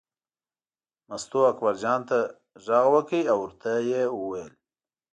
[1.07, 2.17] مستو اکبرجان ته
[2.65, 4.51] غږ وکړ او ورته یې وویل.